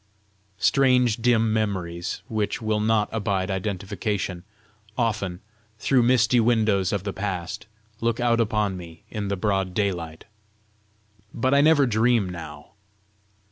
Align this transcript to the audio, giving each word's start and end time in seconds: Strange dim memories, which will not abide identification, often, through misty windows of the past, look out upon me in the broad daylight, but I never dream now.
Strange 0.57 1.17
dim 1.17 1.53
memories, 1.53 2.23
which 2.27 2.59
will 2.59 2.79
not 2.79 3.07
abide 3.11 3.51
identification, 3.51 4.43
often, 4.97 5.41
through 5.77 6.01
misty 6.01 6.39
windows 6.39 6.91
of 6.91 7.03
the 7.03 7.13
past, 7.13 7.67
look 7.99 8.19
out 8.19 8.41
upon 8.41 8.75
me 8.75 9.03
in 9.11 9.27
the 9.27 9.37
broad 9.37 9.75
daylight, 9.75 10.25
but 11.35 11.53
I 11.53 11.61
never 11.61 11.85
dream 11.85 12.27
now. 12.27 12.71